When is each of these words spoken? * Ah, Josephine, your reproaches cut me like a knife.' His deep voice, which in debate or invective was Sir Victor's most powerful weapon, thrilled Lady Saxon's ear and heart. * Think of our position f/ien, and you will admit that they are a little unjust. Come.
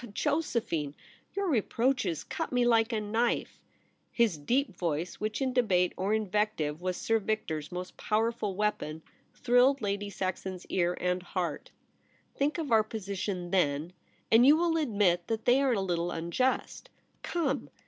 * 0.01 0.03
Ah, 0.03 0.07
Josephine, 0.11 0.95
your 1.35 1.47
reproaches 1.47 2.23
cut 2.23 2.51
me 2.51 2.65
like 2.65 2.91
a 2.91 2.99
knife.' 2.99 3.59
His 4.11 4.35
deep 4.35 4.75
voice, 4.75 5.19
which 5.19 5.43
in 5.43 5.53
debate 5.53 5.93
or 5.95 6.11
invective 6.15 6.81
was 6.81 6.97
Sir 6.97 7.19
Victor's 7.19 7.71
most 7.71 7.97
powerful 7.97 8.55
weapon, 8.55 9.03
thrilled 9.35 9.79
Lady 9.79 10.09
Saxon's 10.09 10.65
ear 10.69 10.97
and 10.99 11.21
heart. 11.21 11.69
* 12.03 12.35
Think 12.35 12.57
of 12.57 12.71
our 12.71 12.81
position 12.83 13.53
f/ien, 13.53 13.93
and 14.31 14.43
you 14.43 14.57
will 14.57 14.75
admit 14.75 15.27
that 15.27 15.45
they 15.45 15.61
are 15.61 15.73
a 15.73 15.79
little 15.81 16.09
unjust. 16.09 16.89
Come. 17.21 17.69